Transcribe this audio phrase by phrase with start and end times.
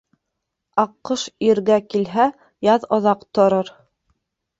[0.83, 2.25] Аҡҡош иргә килһә,
[2.69, 3.71] яҙ оҙаҡ торор.